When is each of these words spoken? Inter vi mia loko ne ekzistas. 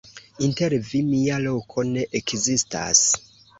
Inter 0.45 0.73
vi 0.91 1.01
mia 1.09 1.37
loko 1.45 1.85
ne 1.91 2.07
ekzistas. 2.23 3.07